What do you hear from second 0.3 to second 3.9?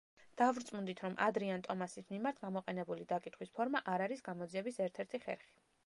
დავრწმუნდით, რომ ადრიან ტომასის მიმართ გამოყენებული დაკითხვის ფორმა